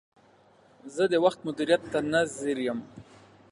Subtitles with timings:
[0.95, 2.79] زه د وخت مدیریت ته نه ځیر یم.